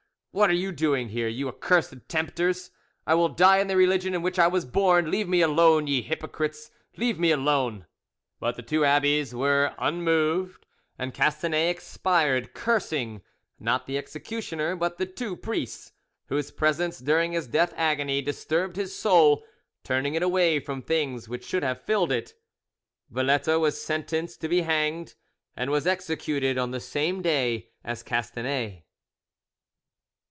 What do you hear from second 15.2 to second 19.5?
priests, whose presence during his death agony disturbed his soul,